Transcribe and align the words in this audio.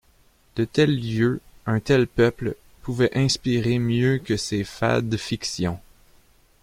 De 0.55 0.63
tels 0.65 0.99
lieux, 0.99 1.41
un 1.67 1.79
tel 1.79 2.07
peuple, 2.07 2.55
pouvaient 2.81 3.15
inspirer 3.15 3.77
mieux 3.77 4.17
que 4.17 4.35
ces 4.35 4.63
fades 4.63 5.15
fictions. 5.15 5.79